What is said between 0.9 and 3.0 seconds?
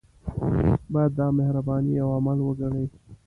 باید دا د مهربانۍ یو عمل وګڼي.